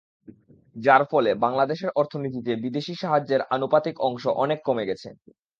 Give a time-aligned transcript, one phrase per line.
[0.75, 5.09] যার ফলে বাংলাদেশের অর্থনীতিতে বিদেশি সাহায্যের আনুপাতিক অংশ অনেক কমে গেছে।